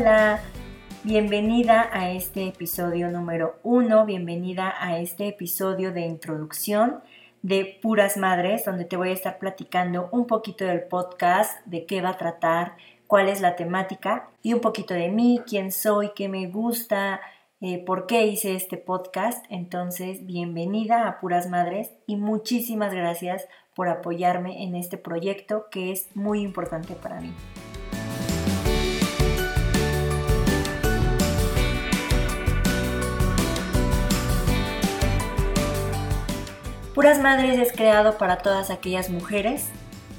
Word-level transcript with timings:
Hola, 0.00 0.40
bienvenida 1.04 1.90
a 1.92 2.10
este 2.10 2.48
episodio 2.48 3.10
número 3.10 3.60
uno, 3.62 4.06
bienvenida 4.06 4.74
a 4.80 4.98
este 4.98 5.28
episodio 5.28 5.92
de 5.92 6.00
introducción 6.00 7.02
de 7.42 7.78
Puras 7.82 8.16
Madres, 8.16 8.64
donde 8.64 8.86
te 8.86 8.96
voy 8.96 9.10
a 9.10 9.12
estar 9.12 9.38
platicando 9.38 10.08
un 10.10 10.26
poquito 10.26 10.64
del 10.64 10.84
podcast, 10.84 11.62
de 11.66 11.84
qué 11.84 12.00
va 12.00 12.10
a 12.10 12.16
tratar, 12.16 12.76
cuál 13.06 13.28
es 13.28 13.42
la 13.42 13.56
temática 13.56 14.30
y 14.42 14.54
un 14.54 14.60
poquito 14.60 14.94
de 14.94 15.10
mí, 15.10 15.42
quién 15.46 15.70
soy, 15.70 16.12
qué 16.16 16.30
me 16.30 16.46
gusta, 16.46 17.20
eh, 17.60 17.84
por 17.84 18.06
qué 18.06 18.24
hice 18.24 18.54
este 18.54 18.78
podcast. 18.78 19.44
Entonces, 19.50 20.24
bienvenida 20.24 21.06
a 21.08 21.20
Puras 21.20 21.46
Madres 21.46 21.92
y 22.06 22.16
muchísimas 22.16 22.94
gracias 22.94 23.46
por 23.74 23.90
apoyarme 23.90 24.64
en 24.64 24.76
este 24.76 24.96
proyecto 24.96 25.66
que 25.70 25.92
es 25.92 26.08
muy 26.16 26.40
importante 26.40 26.94
para 26.94 27.20
mí. 27.20 27.34
Puras 37.00 37.18
Madres 37.18 37.58
es 37.58 37.72
creado 37.72 38.18
para 38.18 38.36
todas 38.36 38.68
aquellas 38.68 39.08
mujeres 39.08 39.70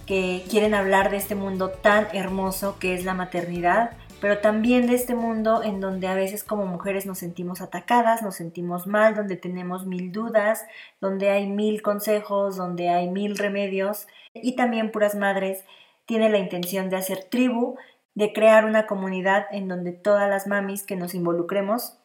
que 0.08 0.44
quieren 0.50 0.74
hablar 0.74 1.12
de 1.12 1.18
este 1.18 1.36
mundo 1.36 1.70
tan 1.70 2.08
hermoso 2.12 2.80
que 2.80 2.96
es 2.96 3.06
la 3.06 3.14
maternidad, 3.14 3.92
pero 4.20 4.40
también 4.40 4.88
de 4.88 4.96
este 4.96 5.14
mundo 5.14 5.62
en 5.62 5.80
donde 5.80 6.08
a 6.08 6.16
veces 6.16 6.44
como 6.44 6.66
mujeres 6.66 7.06
nos 7.06 7.20
sentimos 7.20 7.62
atacadas, 7.62 8.24
nos 8.24 8.34
sentimos 8.34 8.88
mal, 8.88 9.14
donde 9.14 9.38
tenemos 9.38 9.86
mil 9.86 10.12
dudas, 10.12 10.66
donde 11.00 11.30
hay 11.30 11.46
mil 11.46 11.84
consejos, 11.84 12.58
donde 12.58 12.90
hay 12.90 13.08
mil 13.12 13.38
remedios. 13.38 14.08
Y 14.34 14.56
también 14.56 14.90
Puras 14.92 15.14
Madres 15.14 15.64
tiene 16.08 16.30
la 16.30 16.40
intención 16.40 16.90
de 16.90 16.96
hacer 16.96 17.26
tribu, 17.30 17.76
de 18.16 18.34
crear 18.34 18.66
una 18.66 18.88
comunidad 18.88 19.46
en 19.52 19.68
donde 19.68 19.92
todas 19.92 20.28
las 20.28 20.48
mamis 20.48 20.82
que 20.82 20.96
nos 20.96 21.14
involucremos 21.14 22.01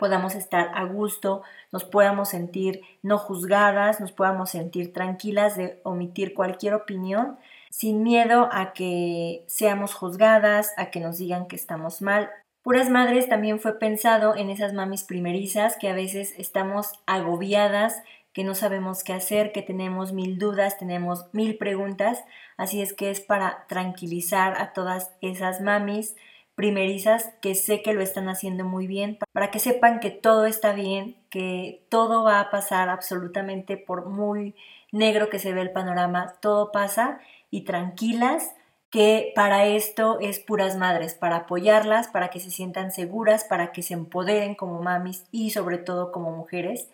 podamos 0.00 0.34
estar 0.34 0.70
a 0.74 0.84
gusto, 0.84 1.42
nos 1.72 1.84
podamos 1.84 2.30
sentir 2.30 2.80
no 3.02 3.18
juzgadas, 3.18 4.00
nos 4.00 4.12
podamos 4.12 4.48
sentir 4.48 4.94
tranquilas 4.94 5.58
de 5.58 5.78
omitir 5.82 6.32
cualquier 6.32 6.72
opinión, 6.72 7.36
sin 7.68 8.02
miedo 8.02 8.48
a 8.50 8.72
que 8.72 9.44
seamos 9.46 9.92
juzgadas, 9.92 10.72
a 10.78 10.86
que 10.86 11.00
nos 11.00 11.18
digan 11.18 11.48
que 11.48 11.56
estamos 11.56 12.00
mal. 12.00 12.30
Puras 12.62 12.88
Madres 12.88 13.28
también 13.28 13.60
fue 13.60 13.78
pensado 13.78 14.34
en 14.34 14.48
esas 14.48 14.72
mamis 14.72 15.04
primerizas 15.04 15.76
que 15.76 15.90
a 15.90 15.94
veces 15.94 16.34
estamos 16.38 16.92
agobiadas, 17.04 18.02
que 18.32 18.42
no 18.42 18.54
sabemos 18.54 19.04
qué 19.04 19.12
hacer, 19.12 19.52
que 19.52 19.60
tenemos 19.60 20.14
mil 20.14 20.38
dudas, 20.38 20.78
tenemos 20.78 21.26
mil 21.32 21.58
preguntas, 21.58 22.24
así 22.56 22.80
es 22.80 22.94
que 22.94 23.10
es 23.10 23.20
para 23.20 23.66
tranquilizar 23.68 24.58
a 24.62 24.72
todas 24.72 25.10
esas 25.20 25.60
mamis, 25.60 26.16
primerizas 26.60 27.32
que 27.40 27.54
sé 27.54 27.80
que 27.80 27.94
lo 27.94 28.02
están 28.02 28.28
haciendo 28.28 28.66
muy 28.66 28.86
bien, 28.86 29.18
para 29.32 29.50
que 29.50 29.58
sepan 29.58 29.98
que 29.98 30.10
todo 30.10 30.44
está 30.44 30.74
bien, 30.74 31.16
que 31.30 31.86
todo 31.88 32.22
va 32.22 32.38
a 32.38 32.50
pasar 32.50 32.90
absolutamente 32.90 33.78
por 33.78 34.04
muy 34.04 34.54
negro 34.92 35.30
que 35.30 35.38
se 35.38 35.54
ve 35.54 35.62
el 35.62 35.70
panorama, 35.70 36.34
todo 36.42 36.70
pasa 36.70 37.18
y 37.50 37.62
tranquilas 37.62 38.54
que 38.90 39.32
para 39.34 39.64
esto 39.68 40.18
es 40.20 40.38
puras 40.38 40.76
madres, 40.76 41.14
para 41.14 41.36
apoyarlas, 41.36 42.08
para 42.08 42.28
que 42.28 42.40
se 42.40 42.50
sientan 42.50 42.92
seguras, 42.92 43.44
para 43.44 43.72
que 43.72 43.82
se 43.82 43.94
empoderen 43.94 44.54
como 44.54 44.82
mamis 44.82 45.24
y 45.30 45.52
sobre 45.52 45.78
todo 45.78 46.12
como 46.12 46.30
mujeres. 46.30 46.90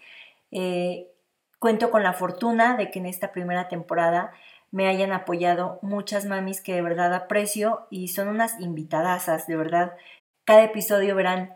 Eh, 0.52 1.08
cuento 1.58 1.90
con 1.90 2.04
la 2.04 2.12
fortuna 2.12 2.76
de 2.76 2.92
que 2.92 3.00
en 3.00 3.06
esta 3.06 3.32
primera 3.32 3.66
temporada 3.66 4.30
me 4.76 4.88
hayan 4.88 5.12
apoyado 5.12 5.78
muchas 5.80 6.26
mamis 6.26 6.60
que 6.60 6.74
de 6.74 6.82
verdad 6.82 7.14
aprecio 7.14 7.86
y 7.88 8.08
son 8.08 8.28
unas 8.28 8.60
invitadasas, 8.60 9.46
de 9.46 9.56
verdad. 9.56 9.96
Cada 10.44 10.64
episodio 10.64 11.16
verán 11.16 11.54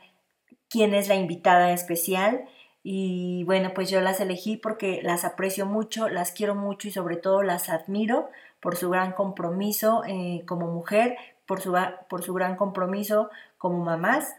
quién 0.70 0.94
es 0.94 1.06
la 1.06 1.16
invitada 1.16 1.70
especial 1.72 2.48
y 2.82 3.44
bueno, 3.44 3.72
pues 3.74 3.90
yo 3.90 4.00
las 4.00 4.20
elegí 4.20 4.56
porque 4.56 5.02
las 5.02 5.26
aprecio 5.26 5.66
mucho, 5.66 6.08
las 6.08 6.32
quiero 6.32 6.54
mucho 6.54 6.88
y 6.88 6.92
sobre 6.92 7.16
todo 7.16 7.42
las 7.42 7.68
admiro 7.68 8.30
por 8.58 8.76
su 8.76 8.88
gran 8.88 9.12
compromiso 9.12 10.02
eh, 10.06 10.42
como 10.46 10.68
mujer, 10.68 11.18
por 11.44 11.60
su, 11.60 11.76
por 12.08 12.22
su 12.22 12.32
gran 12.32 12.56
compromiso 12.56 13.28
como 13.58 13.84
mamás. 13.84 14.34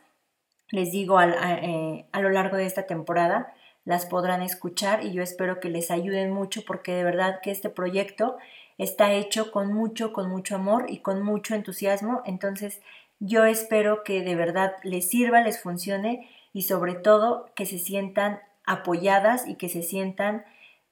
Les 0.72 0.92
digo 0.92 1.22
eh, 1.22 2.08
a 2.12 2.20
lo 2.20 2.32
largo 2.32 2.58
de 2.58 2.66
esta 2.66 2.88
temporada 2.88 3.54
las 3.84 4.06
podrán 4.06 4.42
escuchar 4.42 5.04
y 5.04 5.12
yo 5.12 5.24
espero 5.24 5.60
que 5.60 5.70
les 5.70 5.92
ayuden 5.92 6.32
mucho 6.32 6.62
porque 6.66 6.94
de 6.94 7.04
verdad 7.04 7.42
que 7.42 7.52
este 7.52 7.70
proyecto 7.70 8.38
está 8.78 9.14
hecho 9.14 9.52
con 9.52 9.74
mucho, 9.74 10.14
con 10.14 10.30
mucho 10.30 10.56
amor 10.56 10.86
y 10.90 11.00
con 11.00 11.24
mucho 11.24 11.56
entusiasmo. 11.56 12.22
Entonces 12.26 12.82
yo 13.20 13.46
espero 13.46 14.04
que 14.04 14.22
de 14.22 14.36
verdad 14.36 14.74
les 14.84 15.10
sirva, 15.10 15.42
les 15.42 15.62
funcione 15.62 16.30
y 16.54 16.64
sobre 16.64 16.96
todo 16.96 17.50
que 17.56 17.66
se 17.66 17.80
sientan 17.80 18.40
apoyadas 18.66 19.48
y 19.48 19.56
que 19.56 19.70
se 19.70 19.84
sientan 19.84 20.44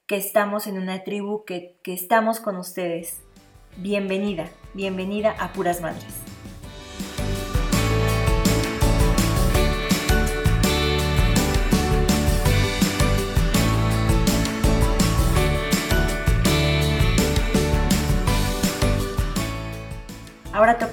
que 0.08 0.18
estamos 0.18 0.68
en 0.68 0.78
una 0.78 1.04
tribu, 1.04 1.46
que, 1.46 1.78
que 1.84 1.94
estamos 1.94 2.40
con 2.40 2.58
ustedes. 2.58 3.22
Bienvenida, 3.78 4.50
bienvenida 4.74 5.36
a 5.40 5.54
Puras 5.54 5.82
Madres. 5.82 6.29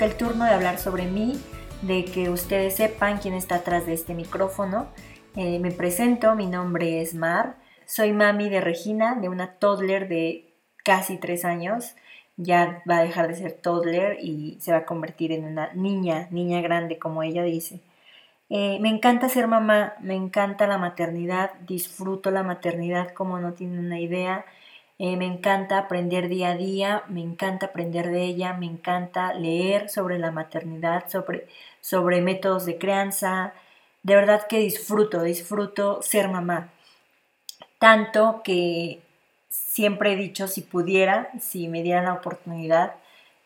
El 0.06 0.16
turno 0.16 0.44
de 0.44 0.52
hablar 0.52 0.78
sobre 0.78 1.06
mí, 1.06 1.32
de 1.82 2.04
que 2.04 2.30
ustedes 2.30 2.76
sepan 2.76 3.18
quién 3.18 3.34
está 3.34 3.56
atrás 3.56 3.86
de 3.86 3.92
este 3.92 4.14
micrófono. 4.14 4.86
Eh, 5.34 5.58
me 5.58 5.72
presento, 5.72 6.36
mi 6.36 6.46
nombre 6.46 7.02
es 7.02 7.14
Mar, 7.14 7.56
soy 7.86 8.12
mami 8.12 8.48
de 8.48 8.60
Regina, 8.60 9.16
de 9.16 9.28
una 9.28 9.54
toddler 9.54 10.08
de 10.08 10.54
casi 10.84 11.18
tres 11.18 11.44
años. 11.44 11.96
Ya 12.36 12.82
va 12.88 12.98
a 12.98 13.02
dejar 13.02 13.26
de 13.26 13.34
ser 13.34 13.52
toddler 13.52 14.18
y 14.22 14.58
se 14.60 14.70
va 14.70 14.78
a 14.78 14.84
convertir 14.84 15.32
en 15.32 15.44
una 15.44 15.72
niña, 15.74 16.28
niña 16.30 16.60
grande, 16.60 17.00
como 17.00 17.24
ella 17.24 17.42
dice. 17.42 17.80
Eh, 18.48 18.78
me 18.80 18.90
encanta 18.90 19.28
ser 19.28 19.48
mamá, 19.48 19.94
me 20.00 20.14
encanta 20.14 20.68
la 20.68 20.78
maternidad, 20.78 21.54
disfruto 21.66 22.30
la 22.30 22.44
maternidad 22.44 23.12
como 23.12 23.40
no 23.40 23.54
tienen 23.54 23.80
una 23.80 23.98
idea. 23.98 24.44
Eh, 24.98 25.16
me 25.16 25.26
encanta 25.26 25.78
aprender 25.78 26.28
día 26.28 26.50
a 26.50 26.56
día, 26.56 27.04
me 27.08 27.20
encanta 27.20 27.66
aprender 27.66 28.10
de 28.10 28.24
ella, 28.24 28.54
me 28.54 28.66
encanta 28.66 29.34
leer 29.34 29.90
sobre 29.90 30.18
la 30.18 30.30
maternidad, 30.30 31.08
sobre, 31.08 31.46
sobre 31.80 32.22
métodos 32.22 32.64
de 32.64 32.78
crianza. 32.78 33.52
De 34.02 34.14
verdad 34.14 34.46
que 34.48 34.58
disfruto, 34.58 35.22
disfruto 35.22 36.00
ser 36.02 36.28
mamá. 36.28 36.72
Tanto 37.78 38.40
que 38.42 39.02
siempre 39.50 40.12
he 40.12 40.16
dicho, 40.16 40.48
si 40.48 40.62
pudiera, 40.62 41.30
si 41.40 41.68
me 41.68 41.82
dieran 41.82 42.06
la 42.06 42.14
oportunidad, 42.14 42.94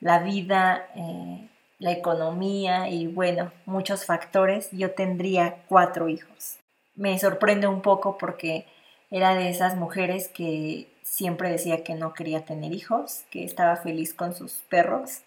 la 0.00 0.20
vida, 0.20 0.88
eh, 0.94 1.48
la 1.80 1.92
economía 1.92 2.88
y 2.88 3.08
bueno, 3.08 3.52
muchos 3.66 4.04
factores, 4.04 4.70
yo 4.70 4.92
tendría 4.92 5.64
cuatro 5.68 6.08
hijos. 6.08 6.58
Me 6.94 7.18
sorprende 7.18 7.66
un 7.66 7.82
poco 7.82 8.18
porque 8.18 8.66
era 9.10 9.34
de 9.34 9.50
esas 9.50 9.76
mujeres 9.76 10.28
que 10.28 10.88
siempre 11.10 11.50
decía 11.50 11.82
que 11.82 11.96
no 11.96 12.14
quería 12.14 12.44
tener 12.44 12.72
hijos, 12.72 13.24
que 13.32 13.42
estaba 13.42 13.74
feliz 13.74 14.14
con 14.14 14.32
sus 14.32 14.52
perros, 14.70 15.22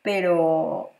pero 0.00 0.92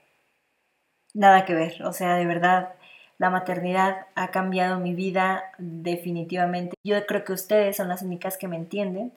nada 1.14 1.44
que 1.44 1.54
ver, 1.54 1.84
o 1.84 1.92
sea, 1.92 2.16
de 2.16 2.26
verdad, 2.26 2.74
la 3.18 3.30
maternidad 3.30 4.06
ha 4.16 4.32
cambiado 4.32 4.80
mi 4.80 4.92
vida 4.92 5.44
definitivamente. 5.58 6.74
Yo 6.82 7.06
creo 7.06 7.24
que 7.24 7.32
ustedes 7.32 7.76
son 7.76 7.88
las 7.88 8.02
únicas 8.02 8.36
que 8.36 8.48
me 8.48 8.56
entienden 8.56 9.12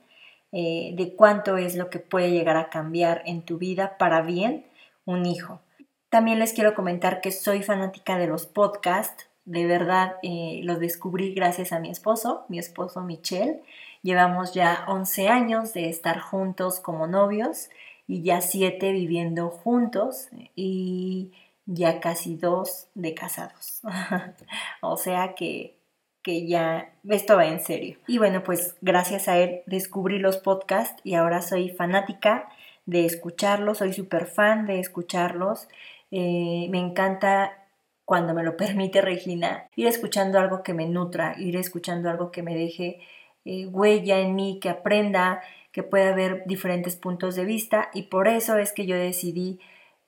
eh, 0.52 0.94
de 0.96 1.16
cuánto 1.16 1.58
es 1.58 1.76
lo 1.76 1.90
que 1.90 1.98
puede 1.98 2.30
llegar 2.30 2.58
a 2.58 2.70
cambiar 2.70 3.24
en 3.26 3.42
tu 3.42 3.58
vida 3.58 3.98
para 3.98 4.22
bien 4.22 4.68
un 5.06 5.26
hijo. 5.26 5.62
También 6.10 6.38
les 6.38 6.54
quiero 6.54 6.76
comentar 6.76 7.22
que 7.22 7.32
soy 7.32 7.64
fanática 7.64 8.20
de 8.20 8.28
los 8.28 8.46
podcasts, 8.46 9.28
de 9.46 9.66
verdad 9.66 10.16
eh, 10.24 10.62
los 10.64 10.80
descubrí 10.80 11.34
gracias 11.34 11.72
a 11.72 11.80
mi 11.80 11.90
esposo, 11.90 12.46
mi 12.48 12.60
esposo 12.60 13.02
Michelle. 13.02 13.62
Llevamos 14.04 14.54
ya 14.54 14.86
11 14.88 15.28
años 15.28 15.74
de 15.74 15.90
estar 15.90 16.20
juntos 16.20 16.80
como 16.80 17.08
novios 17.08 17.70
y 18.08 18.24
ya 18.24 18.42
7 18.42 18.92
viviendo 18.92 19.50
juntos 19.50 20.30
y 20.56 21.32
ya 21.66 22.00
casi 22.00 22.36
2 22.36 22.88
de 22.96 23.14
casados. 23.14 23.82
o 24.82 24.98
sea 24.98 25.34
que, 25.36 25.78
que 26.24 26.48
ya 26.48 26.94
esto 27.08 27.36
va 27.36 27.46
en 27.46 27.60
serio. 27.60 27.98
Y 28.08 28.18
bueno, 28.18 28.44
pues 28.44 28.76
gracias 28.82 29.28
a 29.28 29.38
él 29.38 29.62
descubrí 29.66 30.20
los 30.20 30.38
podcasts 30.38 31.00
y 31.04 31.16
ahora 31.16 31.42
soy 31.42 31.70
fanática 31.70 32.50
de 32.86 33.06
escucharlos, 33.06 33.80
soy 33.80 33.94
súper 33.94 34.26
fan 34.26 34.66
de 34.66 34.80
escucharlos. 34.80 35.68
Eh, 36.12 36.68
me 36.70 36.80
encanta 36.80 37.61
cuando 38.06 38.34
me 38.34 38.44
lo 38.44 38.58
permite 38.58 39.02
Regina, 39.02 39.68
ir 39.76 39.88
escuchando 39.88 40.40
algo 40.40 40.64
que 40.64 40.74
me 40.74 40.88
nutra, 40.88 41.36
ir 41.38 41.56
escuchando 41.56 42.10
algo 42.10 42.32
que 42.32 42.44
me 42.44 42.56
deje 42.56 43.00
eh, 43.46 43.66
huella 43.68 44.20
en 44.20 44.36
mí, 44.36 44.60
que 44.62 44.70
aprenda, 44.70 45.42
que 45.72 45.84
pueda 45.84 46.14
ver 46.14 46.44
diferentes 46.46 46.96
puntos 46.96 47.36
de 47.36 47.46
vista 47.46 47.90
y 47.94 48.04
por 48.04 48.28
eso 48.28 48.58
es 48.58 48.74
que 48.74 48.86
yo 48.86 48.96
decidí 48.96 49.60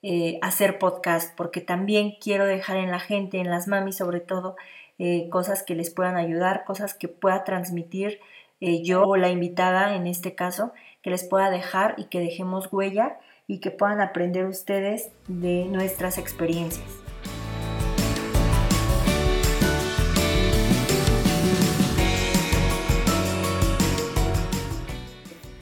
eh, 0.01 0.37
hacer 0.41 0.77
podcast, 0.77 1.35
porque 1.35 1.61
también 1.61 2.15
quiero 2.21 2.45
dejar 2.45 2.77
en 2.77 2.91
la 2.91 2.99
gente, 2.99 3.39
en 3.39 3.49
las 3.49 3.67
mamis 3.67 3.97
sobre 3.97 4.19
todo, 4.19 4.55
eh, 4.99 5.29
cosas 5.29 5.63
que 5.63 5.75
les 5.75 5.89
puedan 5.89 6.17
ayudar, 6.17 6.65
cosas 6.65 6.93
que 6.93 7.07
pueda 7.07 7.43
transmitir 7.43 8.19
yo 8.81 9.03
o 9.03 9.17
la 9.17 9.29
invitada 9.29 9.93
en 9.93 10.07
este 10.07 10.35
caso, 10.35 10.71
que 11.01 11.09
les 11.09 11.25
pueda 11.25 11.49
dejar 11.49 11.95
y 11.97 12.05
que 12.05 12.21
dejemos 12.21 12.71
huella 12.71 13.17
y 13.45 13.59
que 13.59 13.71
puedan 13.71 13.99
aprender 13.99 14.45
ustedes 14.45 15.11
de 15.27 15.65
nuestras 15.65 16.17
experiencias. 16.17 17.02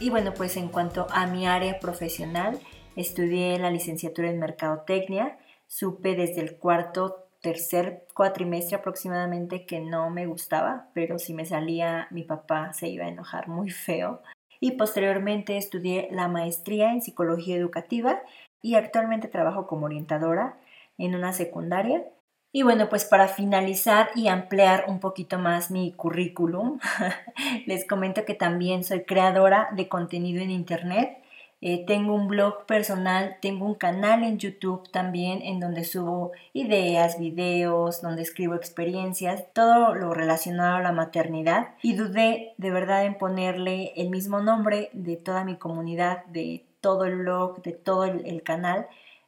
Y 0.02 0.10
bueno, 0.10 0.34
pues 0.34 0.58
en 0.58 0.70
cuanto 0.70 1.06
a 1.12 1.28
mi 1.28 1.46
área 1.46 1.80
profesional, 1.80 2.60
estudié 2.96 3.60
la 3.60 3.70
licenciatura 3.70 4.32
en 4.32 4.40
Mercadotecnia, 4.40 5.38
supe 5.68 6.16
desde 6.16 6.42
el 6.42 6.58
cuarto, 6.58 7.28
tercer 7.40 8.08
cuatrimestre 8.16 8.78
aproximadamente 8.78 9.68
que 9.68 9.80
no 9.80 10.10
me 10.10 10.26
gustaba, 10.26 10.88
pero 10.96 11.20
si 11.20 11.36
me 11.36 11.46
salía 11.46 12.08
mi 12.10 12.24
papá 12.24 12.74
se 12.74 12.88
iba 12.88 13.06
a 13.06 13.10
enojar 13.10 13.48
muy 13.48 13.70
feo. 13.70 14.24
Y 14.60 14.72
posteriormente 14.72 15.56
estudié 15.58 16.08
la 16.10 16.28
maestría 16.28 16.92
en 16.92 17.04
psicología 17.04 17.56
educativa 17.56 18.24
y 18.64 18.74
actualmente 18.74 19.28
trabajo 19.28 19.68
como 19.68 19.86
orientadora 19.86 20.58
en 20.98 21.14
una 21.14 21.32
secundaria 21.32 22.04
y 22.54 22.64
bueno, 22.64 22.90
pues 22.90 23.06
para 23.06 23.30
finalizar 23.30 24.10
y 24.14 24.28
ampliar 24.28 24.86
un 24.88 25.00
poquito 25.00 25.40
más 25.40 25.72
mi 25.72 25.94
currículum, 25.94 26.80
les 27.66 27.86
comento 27.86 28.26
que 28.26 28.34
también 28.34 28.84
soy 28.84 29.04
creadora 29.04 29.70
de 29.74 29.88
contenido 29.88 30.42
en 30.42 30.52
Internet. 30.52 31.18
Eh, 31.62 31.86
tengo 31.86 32.14
un 32.14 32.28
blog 32.28 32.66
personal, 32.66 33.38
tengo 33.40 33.66
un 33.66 33.76
canal 33.76 34.24
en 34.24 34.38
YouTube 34.38 34.90
también 34.92 35.42
en 35.44 35.60
donde 35.60 35.86
subo 35.86 36.32
ideas, 36.54 37.20
videos, 37.20 38.02
donde 38.02 38.24
escribo 38.24 38.56
experiencias, 38.56 39.46
todo 39.54 39.94
lo 39.94 40.14
relacionado 40.14 40.76
a 40.76 40.82
la 40.82 40.92
maternidad. 40.92 41.76
Y 41.84 41.94
dudé 41.94 42.54
de 42.58 42.72
verdad 42.72 43.06
en 43.06 43.18
ponerle 43.18 43.94
el 43.96 44.10
mismo 44.10 44.42
nombre 44.42 44.90
de 44.92 45.16
toda 45.16 45.46
mi 45.46 45.56
comunidad, 45.56 46.26
de 46.26 46.66
todo 46.82 47.06
el 47.06 47.18
blog, 47.18 47.62
de 47.62 47.72
todo 47.74 48.06
el, 48.06 48.26
el 48.26 48.44
canal 48.44 48.88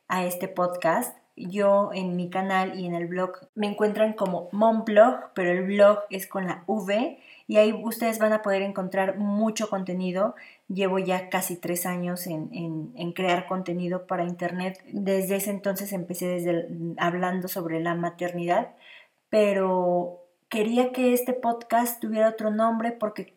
a 0.10 0.26
este 0.26 0.48
podcast 0.48 1.16
yo 1.36 1.92
en 1.94 2.16
mi 2.16 2.30
canal 2.30 2.80
y 2.80 2.86
en 2.86 2.94
el 2.94 3.08
blog 3.08 3.48
me 3.56 3.68
encuentran 3.68 4.14
como 4.14 4.50
Momblog, 4.52 5.32
pero 5.34 5.52
el 5.52 5.64
blog 5.64 6.00
es 6.10 6.28
con 6.28 6.46
la 6.46 6.64
V 6.68 7.20
y 7.48 7.58
ahí 7.58 7.74
ustedes 7.74 8.20
van 8.20 8.34
a 8.34 8.42
poder 8.42 8.62
encontrar 8.62 9.18
mucho 9.18 9.70
contenido. 9.70 10.36
Llevo 10.68 11.00
ya 11.00 11.30
casi 11.30 11.58
tres 11.58 11.86
años 11.86 12.28
en, 12.28 13.12
crear 13.14 13.48
contenido 13.48 14.08
para 14.08 14.24
internet. 14.24 14.84
Desde 14.92 15.36
ese 15.38 15.50
entonces 15.50 15.92
empecé 15.92 16.28
desde 16.28 16.68
hablando 16.98 17.48
sobre 17.48 17.82
la 17.82 17.96
maternidad, 17.96 18.76
pero 19.30 20.24
quería 20.50 20.92
que 20.92 21.14
este 21.14 21.34
podcast 21.34 22.00
tuviera 22.00 22.30
otro 22.30 22.52
nombre 22.52 22.92
porque 22.92 23.33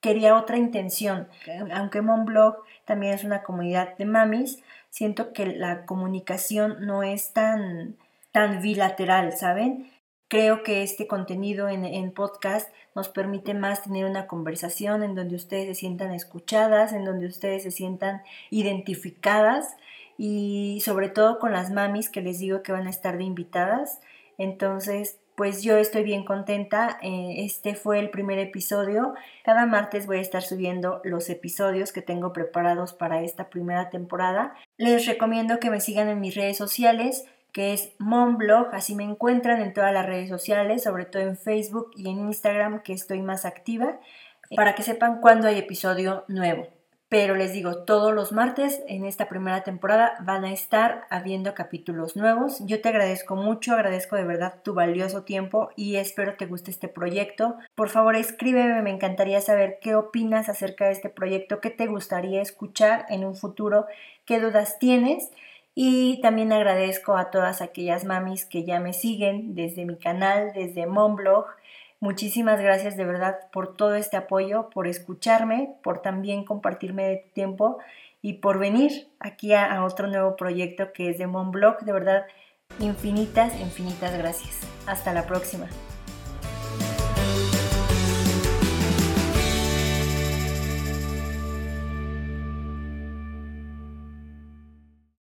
quería 0.00 0.36
otra 0.36 0.56
intención. 0.56 1.28
Aunque 1.72 2.02
Momblog 2.02 2.56
también 2.84 3.14
es 3.14 3.24
una 3.24 3.42
comunidad 3.42 3.96
de 3.96 4.04
mamis, 4.04 4.62
siento 4.88 5.32
que 5.32 5.46
la 5.46 5.86
comunicación 5.86 6.86
no 6.86 7.02
es 7.02 7.32
tan, 7.32 7.96
tan 8.32 8.60
bilateral, 8.60 9.32
¿saben? 9.36 9.90
Creo 10.28 10.62
que 10.62 10.82
este 10.82 11.06
contenido 11.06 11.68
en, 11.68 11.84
en, 11.84 12.12
podcast 12.12 12.72
nos 12.94 13.08
permite 13.08 13.52
más 13.52 13.82
tener 13.82 14.04
una 14.04 14.26
conversación 14.26 15.02
en 15.02 15.14
donde 15.14 15.34
ustedes 15.34 15.66
se 15.66 15.74
sientan 15.74 16.12
escuchadas, 16.12 16.92
en 16.92 17.04
donde 17.04 17.26
ustedes 17.26 17.64
se 17.64 17.70
sientan 17.70 18.22
identificadas 18.50 19.76
y 20.16 20.80
sobre 20.84 21.08
todo 21.08 21.38
con 21.38 21.52
las 21.52 21.70
mamis 21.70 22.10
que 22.10 22.20
les 22.20 22.38
digo 22.38 22.62
que 22.62 22.72
van 22.72 22.86
a 22.86 22.90
estar 22.90 23.18
de 23.18 23.24
invitadas. 23.24 24.00
Entonces, 24.38 25.19
pues 25.40 25.62
yo 25.62 25.78
estoy 25.78 26.02
bien 26.02 26.26
contenta. 26.26 26.98
Eh, 27.00 27.36
este 27.38 27.74
fue 27.74 27.98
el 27.98 28.10
primer 28.10 28.38
episodio. 28.38 29.14
Cada 29.42 29.64
martes 29.64 30.06
voy 30.06 30.18
a 30.18 30.20
estar 30.20 30.42
subiendo 30.42 31.00
los 31.02 31.30
episodios 31.30 31.92
que 31.92 32.02
tengo 32.02 32.34
preparados 32.34 32.92
para 32.92 33.22
esta 33.22 33.48
primera 33.48 33.88
temporada. 33.88 34.54
Les 34.76 35.06
recomiendo 35.06 35.58
que 35.58 35.70
me 35.70 35.80
sigan 35.80 36.10
en 36.10 36.20
mis 36.20 36.34
redes 36.34 36.58
sociales 36.58 37.24
que 37.52 37.72
es 37.72 37.94
Momblog, 37.98 38.74
así 38.74 38.94
me 38.94 39.04
encuentran 39.04 39.62
en 39.62 39.72
todas 39.72 39.94
las 39.94 40.04
redes 40.04 40.28
sociales, 40.28 40.82
sobre 40.82 41.06
todo 41.06 41.22
en 41.22 41.38
Facebook 41.38 41.90
y 41.96 42.10
en 42.10 42.18
Instagram, 42.18 42.82
que 42.82 42.92
estoy 42.92 43.22
más 43.22 43.46
activa, 43.46 43.98
para 44.54 44.74
que 44.74 44.82
sepan 44.82 45.22
cuándo 45.22 45.48
hay 45.48 45.56
episodio 45.56 46.26
nuevo. 46.28 46.68
Pero 47.10 47.34
les 47.34 47.52
digo, 47.52 47.82
todos 47.82 48.14
los 48.14 48.30
martes 48.30 48.84
en 48.86 49.04
esta 49.04 49.28
primera 49.28 49.64
temporada 49.64 50.14
van 50.20 50.44
a 50.44 50.52
estar 50.52 51.08
habiendo 51.10 51.54
capítulos 51.54 52.14
nuevos. 52.14 52.64
Yo 52.66 52.80
te 52.80 52.88
agradezco 52.88 53.34
mucho, 53.34 53.72
agradezco 53.74 54.14
de 54.14 54.22
verdad 54.22 54.62
tu 54.62 54.74
valioso 54.74 55.24
tiempo 55.24 55.70
y 55.74 55.96
espero 55.96 56.36
te 56.36 56.46
guste 56.46 56.70
este 56.70 56.86
proyecto. 56.86 57.56
Por 57.74 57.88
favor, 57.88 58.14
escríbeme, 58.14 58.80
me 58.82 58.90
encantaría 58.90 59.40
saber 59.40 59.78
qué 59.82 59.96
opinas 59.96 60.48
acerca 60.48 60.86
de 60.86 60.92
este 60.92 61.08
proyecto, 61.08 61.60
qué 61.60 61.70
te 61.70 61.88
gustaría 61.88 62.40
escuchar 62.40 63.06
en 63.08 63.24
un 63.24 63.34
futuro, 63.34 63.86
qué 64.24 64.38
dudas 64.38 64.78
tienes. 64.78 65.32
Y 65.74 66.20
también 66.20 66.52
agradezco 66.52 67.16
a 67.16 67.32
todas 67.32 67.60
aquellas 67.60 68.04
mamis 68.04 68.44
que 68.44 68.64
ya 68.64 68.78
me 68.78 68.92
siguen 68.92 69.56
desde 69.56 69.84
mi 69.84 69.98
canal, 69.98 70.52
desde 70.54 70.86
Monblog 70.86 71.46
Muchísimas 72.00 72.58
gracias 72.60 72.96
de 72.96 73.04
verdad 73.04 73.36
por 73.52 73.76
todo 73.76 73.94
este 73.94 74.16
apoyo, 74.16 74.70
por 74.70 74.86
escucharme, 74.86 75.76
por 75.82 76.00
también 76.00 76.46
compartirme 76.46 77.06
de 77.06 77.16
tu 77.18 77.28
tiempo 77.34 77.78
y 78.22 78.34
por 78.34 78.58
venir 78.58 79.08
aquí 79.20 79.52
a, 79.52 79.84
otro 79.84 80.06
nuevo 80.08 80.34
proyecto 80.34 80.92
que 80.94 81.10
es 81.10 81.18
de 81.18 81.26
Monblog. 81.26 81.80
De 81.80 81.92
verdad, 81.92 82.24
infinitas, 82.78 83.58
infinitas 83.60 84.16
gracias. 84.16 84.60
Hasta 84.86 85.12
la 85.12 85.26
próxima. 85.26 85.68